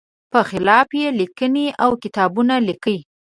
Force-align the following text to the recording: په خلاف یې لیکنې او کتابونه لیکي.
په 0.31 0.39
خلاف 0.49 0.87
یې 1.01 1.07
لیکنې 1.19 1.67
او 1.83 1.91
کتابونه 2.03 2.55
لیکي. 2.67 2.97